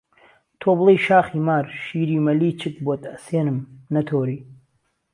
[0.59, 3.57] تۆ بڵهی شاخی مار شیری مهلیچک بۆت ئهسێنم،
[3.93, 4.39] نهتۆری